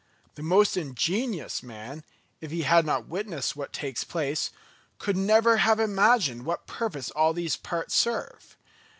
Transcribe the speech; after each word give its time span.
The 0.33 0.41
most 0.41 0.77
ingenious 0.77 1.61
man, 1.61 2.03
if 2.39 2.49
he 2.49 2.63
had 2.63 2.87
not 2.87 3.07
witnessed 3.07 3.55
what 3.55 3.71
takes 3.71 4.03
place, 4.03 4.49
could 4.97 5.15
never 5.15 5.57
have 5.57 5.79
imagined 5.79 6.43
what 6.43 6.65
purpose 6.65 7.11
all 7.11 7.33
these 7.33 7.55
parts 7.55 7.93
serve. 7.93 8.57